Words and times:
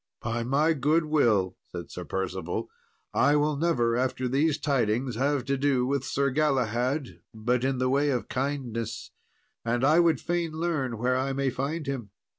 "By 0.19 0.43
my 0.43 0.73
goodwill," 0.73 1.57
said 1.71 1.91
Sir 1.91 2.05
Percival, 2.05 2.69
"I 3.13 3.35
will 3.35 3.55
never 3.55 3.95
after 3.95 4.27
these 4.27 4.57
tidings 4.57 5.13
have 5.15 5.45
to 5.45 5.57
do 5.59 5.85
with 5.85 6.03
Sir 6.03 6.31
Galahad 6.31 7.21
but 7.35 7.63
in 7.63 7.77
the 7.77 7.87
way 7.87 8.09
of 8.09 8.27
kindness; 8.27 9.11
and 9.63 9.83
I 9.85 9.99
would 9.99 10.19
fain 10.19 10.53
learn 10.53 10.97
where 10.97 11.15
I 11.15 11.33
may 11.33 11.51
find 11.51 11.85
him." 11.85 12.09